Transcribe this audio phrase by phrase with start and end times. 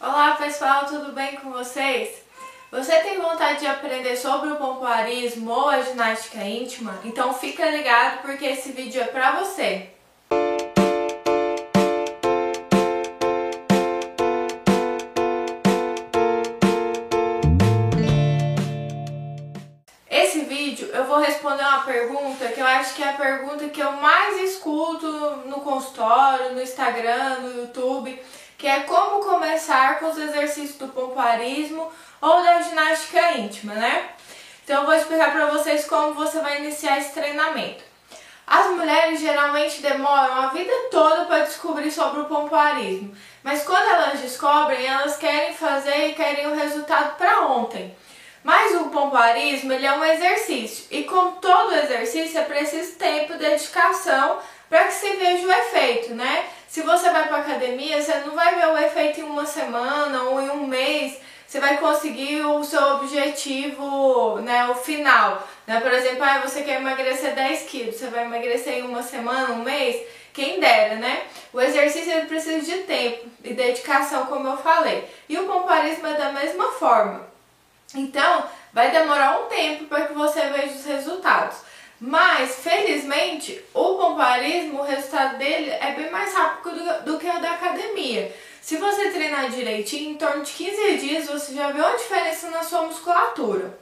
[0.00, 2.22] Olá pessoal, tudo bem com vocês?
[2.70, 7.00] Você tem vontade de aprender sobre o pompoarismo ou a ginástica íntima?
[7.04, 9.90] Então fica ligado porque esse vídeo é pra você!
[20.08, 23.82] Esse vídeo eu vou responder uma pergunta que eu acho que é a pergunta que
[23.82, 25.08] eu mais escuto
[25.46, 28.16] no consultório, no Instagram, no YouTube
[28.68, 31.90] que é como começar com os exercícios do pompoarismo
[32.20, 34.10] ou da ginástica íntima, né?
[34.62, 37.82] Então eu vou explicar para vocês como você vai iniciar esse treinamento.
[38.46, 44.20] As mulheres geralmente demoram a vida toda para descobrir sobre o pompoarismo, mas quando elas
[44.20, 47.96] descobrem, elas querem fazer e querem o resultado para ontem.
[48.44, 54.40] Mas o pompoarismo ele é um exercício e como todo exercício é preciso tempo, dedicação
[54.68, 56.44] para que se veja o efeito, né?
[56.68, 60.38] Se você vai para academia, você não vai ver o efeito em uma semana ou
[60.38, 61.18] em um mês.
[61.46, 65.48] Você vai conseguir o seu objetivo, né, o final.
[65.66, 65.80] Né?
[65.80, 69.62] Por exemplo, ah, você quer emagrecer 10 quilos, você vai emagrecer em uma semana, um
[69.62, 69.96] mês,
[70.34, 71.22] quem dera, né?
[71.54, 75.08] O exercício ele precisa de tempo e dedicação, como eu falei.
[75.26, 77.26] E o pompoarismo é da mesma forma.
[77.94, 81.56] Então, vai demorar um tempo para que você veja os resultados.
[82.00, 87.40] Mas, felizmente, o pompoarismo, o resultado dele é bem mais rápido do, do que o
[87.40, 88.32] da academia.
[88.62, 92.62] Se você treinar direitinho, em torno de 15 dias você já vê uma diferença na
[92.62, 93.76] sua musculatura.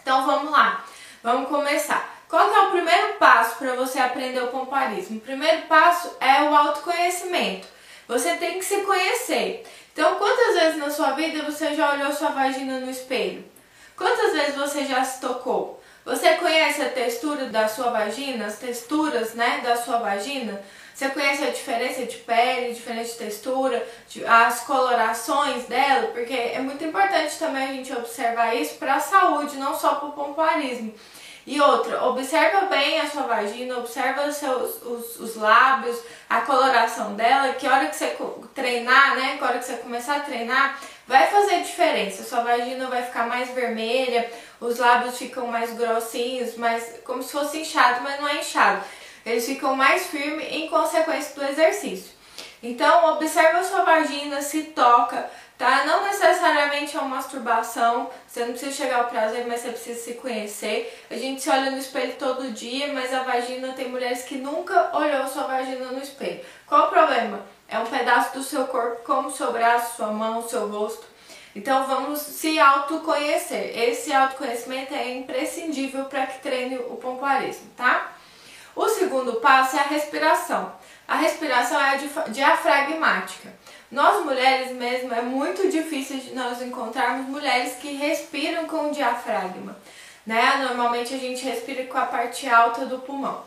[0.00, 0.84] Então vamos lá,
[1.22, 2.22] vamos começar.
[2.28, 5.18] Qual é o primeiro passo para você aprender o pompoarismo?
[5.18, 7.66] O primeiro passo é o autoconhecimento.
[8.08, 9.66] Você tem que se conhecer.
[9.92, 13.44] Então, quantas vezes na sua vida você já olhou sua vagina no espelho?
[13.94, 15.81] Quantas vezes você já se tocou?
[16.04, 20.60] Você conhece a textura da sua vagina, as texturas, né, da sua vagina?
[20.92, 26.08] Você conhece a diferença de pele, diferente de textura, de, as colorações dela?
[26.08, 30.08] Porque é muito importante também a gente observar isso para a saúde, não só para
[30.08, 30.92] o pompoarismo.
[31.44, 35.98] E outra, observa bem a sua vagina, observa os, seus, os, os lábios,
[36.28, 38.16] a coloração dela, que hora que você
[38.54, 42.22] treinar, né, que hora que você começar a treinar, vai fazer diferença.
[42.22, 44.30] Sua vagina vai ficar mais vermelha,
[44.60, 48.84] os lábios ficam mais grossinhos, mais como se fosse inchado, mas não é inchado.
[49.24, 52.12] Eles ficam mais firmes em consequência do exercício.
[52.62, 55.84] Então, observa a sua vagina, se toca, tá?
[55.84, 60.14] Não necessariamente é uma masturbação, você não precisa chegar ao prazer, mas você precisa se
[60.14, 61.04] conhecer.
[61.10, 64.96] A gente se olha no espelho todo dia, mas a vagina tem mulheres que nunca
[64.96, 66.40] olhou sua vagina no espelho.
[66.66, 67.44] Qual o problema?
[67.72, 71.06] É um pedaço do seu corpo, como seu braço, sua mão, seu rosto.
[71.56, 73.78] Então vamos se autoconhecer.
[73.78, 78.12] Esse autoconhecimento é imprescindível para que treine o pompoarismo, tá?
[78.76, 80.70] O segundo passo é a respiração.
[81.08, 83.50] A respiração é diafragmática.
[83.90, 89.78] Nós mulheres mesmo é muito difícil de nós encontrarmos mulheres que respiram com o diafragma,
[90.26, 90.62] né?
[90.68, 93.42] Normalmente a gente respira com a parte alta do pulmão.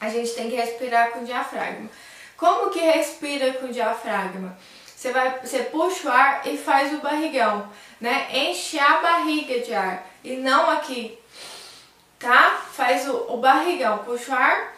[0.00, 1.88] A gente tem que respirar com o diafragma.
[2.36, 4.56] Como que respira com o diafragma?
[4.86, 7.68] Você, vai, você puxa o ar e faz o barrigão,
[8.00, 8.26] né?
[8.32, 11.18] Enche a barriga de ar e não aqui,
[12.18, 12.62] tá?
[12.72, 14.74] Faz o, o barrigão, puxa o ar,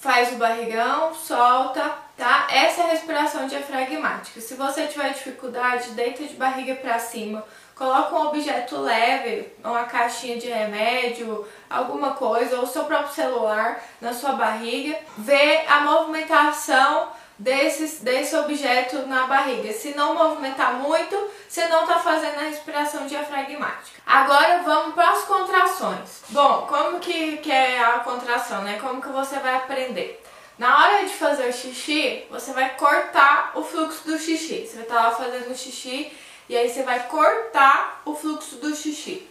[0.00, 2.48] faz o barrigão, solta, tá?
[2.50, 4.40] Essa é a respiração diafragmática.
[4.40, 7.44] Se você tiver dificuldade, deita de barriga para cima,
[7.82, 14.12] coloca um objeto leve, uma caixinha de remédio, alguma coisa, ou seu próprio celular na
[14.12, 19.72] sua barriga, vê a movimentação desse, desse objeto na barriga.
[19.72, 24.00] Se não movimentar muito, você não está fazendo a respiração diafragmática.
[24.06, 26.22] Agora vamos para as contrações.
[26.28, 28.78] Bom, como que, que é a contração, né?
[28.80, 30.22] Como que você vai aprender?
[30.56, 34.68] Na hora de fazer o xixi, você vai cortar o fluxo do xixi.
[34.68, 36.12] Você vai estar tá lá fazendo o xixi
[36.48, 39.28] e aí você vai cortar o fluxo do xixi.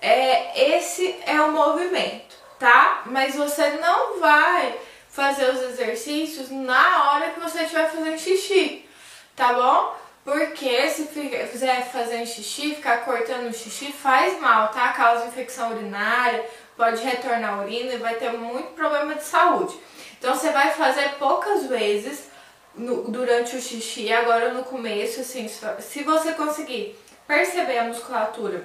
[0.00, 3.02] É, esse é o movimento, tá?
[3.06, 8.86] Mas você não vai fazer os exercícios na hora que você estiver fazendo xixi,
[9.34, 9.96] tá bom?
[10.24, 14.92] Porque se fizer fazendo xixi, ficar cortando o xixi faz mal, tá?
[14.92, 16.44] Causa infecção urinária,
[16.76, 19.74] pode retornar a urina e vai ter muito problema de saúde.
[20.18, 22.28] Então você vai fazer poucas vezes
[22.76, 28.64] no, durante o xixi, agora no começo, assim, se você conseguir perceber a musculatura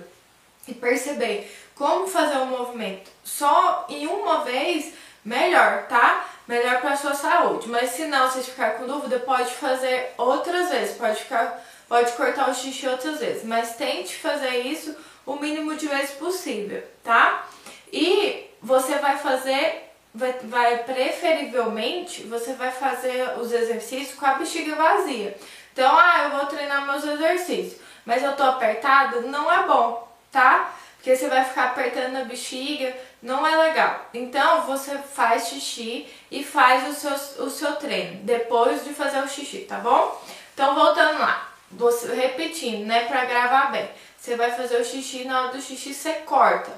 [0.68, 4.94] e perceber como fazer o movimento só em uma vez,
[5.24, 6.28] melhor, tá?
[6.48, 7.70] Melhor para sua saúde.
[7.70, 12.50] Mas se não, se ficar com dúvida, pode fazer outras vezes, pode ficar, pode cortar
[12.50, 17.48] o xixi outras vezes, mas tente fazer isso o mínimo de vezes possível, tá?
[17.92, 24.76] E você vai fazer vai, vai preferivelmente, você vai fazer os exercícios com a bexiga
[24.76, 25.38] vazia.
[25.74, 30.74] Então, ah, eu vou treinar meus exercícios, mas eu tô apertada, não é bom, tá?
[30.96, 34.10] Porque você vai ficar apertando a bexiga, não é legal.
[34.14, 39.28] Então, você faz xixi e faz o seu, o seu treino, depois de fazer o
[39.28, 40.22] xixi, tá bom?
[40.54, 43.90] Então, voltando lá, você, repetindo, né, pra gravar bem.
[44.18, 46.72] Você vai fazer o xixi, na hora do xixi você corta.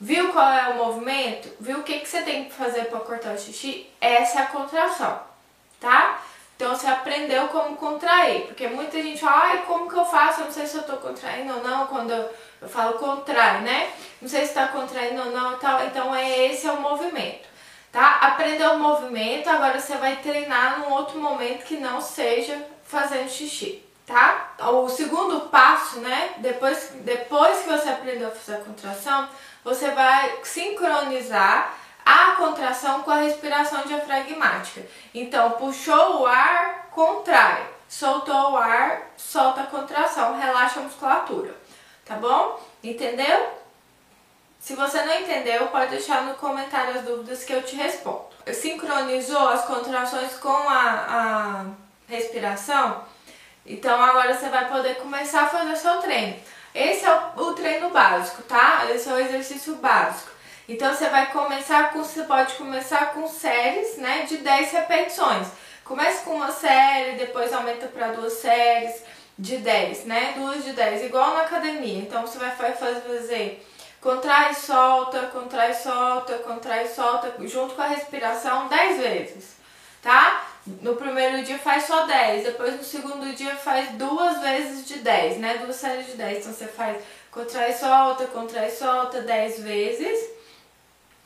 [0.00, 1.48] Viu qual é o movimento?
[1.60, 3.86] Viu o que, que você tem que fazer para cortar o xixi?
[4.00, 5.20] Essa é a contração,
[5.78, 6.22] tá?
[6.56, 10.40] Então você aprendeu como contrair, porque muita gente fala, ai, como que eu faço?
[10.40, 12.30] Eu não sei se eu tô contraindo ou não, quando eu,
[12.62, 13.92] eu falo contrai, né?
[14.22, 15.84] Não sei se tá contraindo ou não e tal.
[15.84, 17.46] Então é esse é o movimento,
[17.92, 18.20] tá?
[18.22, 23.84] Aprendeu o movimento, agora você vai treinar num outro momento que não seja fazendo xixi
[24.10, 24.49] tá?
[24.68, 26.34] O segundo passo, né?
[26.38, 29.28] Depois, depois que você aprendeu a fazer a contração,
[29.64, 31.74] você vai sincronizar
[32.04, 34.82] a contração com a respiração diafragmática.
[35.14, 37.66] Então, puxou o ar, contrai.
[37.88, 41.54] Soltou o ar, solta a contração, relaxa a musculatura.
[42.04, 42.60] Tá bom?
[42.82, 43.48] Entendeu?
[44.60, 48.26] Se você não entendeu, pode deixar no comentário as dúvidas que eu te respondo.
[48.52, 51.64] Sincronizou as contrações com a, a
[52.06, 53.02] respiração?
[53.64, 56.36] Então agora você vai poder começar a fazer seu treino.
[56.74, 58.86] Esse é o, treino básico, tá?
[58.90, 60.30] Esse é o exercício básico.
[60.68, 65.48] Então você vai começar com, você pode começar com séries, né, de 10 repetições.
[65.84, 69.02] Comece com uma série, depois aumenta para duas séries
[69.36, 70.34] de 10, né?
[70.36, 71.98] Duas de 10, igual na academia.
[71.98, 73.66] Então você vai fazer
[74.00, 79.56] contrai, solta, contrai, solta, contrai, solta, junto com a respiração 10 vezes,
[80.02, 80.49] tá?
[80.82, 85.38] No primeiro dia faz só 10, depois no segundo dia faz duas vezes de 10,
[85.38, 85.58] né?
[85.58, 86.38] Duas séries de 10.
[86.38, 86.96] Então você faz
[87.30, 90.30] contrai, solta, contrai, solta 10 vezes.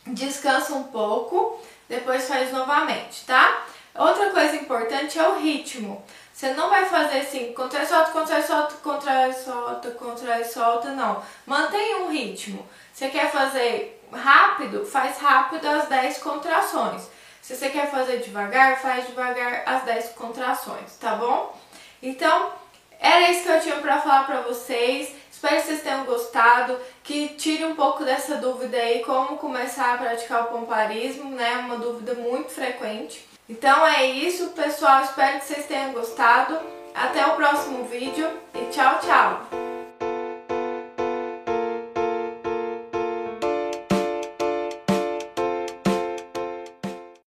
[0.07, 3.65] Descansa um pouco, depois faz novamente, tá?
[3.95, 6.05] Outra coisa importante é o ritmo.
[6.33, 11.23] Você não vai fazer assim, contrai, solta, contrai, solta, contrai, solta, contrai, solta, não.
[11.47, 12.67] Mantenha um ritmo.
[12.93, 14.85] Você quer fazer rápido?
[14.85, 17.09] Faz rápido as 10 contrações.
[17.45, 21.55] Se você quer fazer devagar, faz devagar as 10 contrações, tá bom?
[22.03, 22.53] Então,
[22.99, 25.15] era isso que eu tinha para falar para vocês.
[25.31, 29.99] Espero que vocês tenham gostado, que tire um pouco dessa dúvida aí, como começar a
[29.99, 31.59] praticar o pomparismo, né?
[31.59, 33.29] Uma dúvida muito frequente.
[33.47, 35.03] Então é isso, pessoal.
[35.03, 36.59] Espero que vocês tenham gostado.
[36.95, 38.27] Até o próximo vídeo.